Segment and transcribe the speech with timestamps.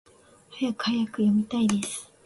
[0.49, 1.09] はやくはやく！
[1.21, 2.11] 読みたいです！